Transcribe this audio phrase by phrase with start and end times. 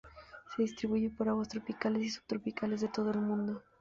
[0.55, 3.61] Se distribuye por aguas tropicales y subtropicales de todo el mundo.